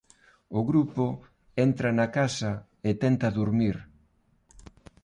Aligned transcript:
O 0.57 0.59
grupo 0.69 1.05
entra 1.67 1.89
na 1.99 2.07
casa 2.17 2.51
e 2.89 2.91
tenta 3.03 3.27
durmir. 3.37 3.77